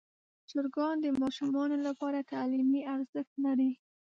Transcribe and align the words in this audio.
چرګان 0.49 0.95
د 1.01 1.07
ماشومانو 1.21 1.77
لپاره 1.87 2.27
تعلیمي 2.31 2.81
ارزښت 2.95 3.33
لري. 3.45 3.71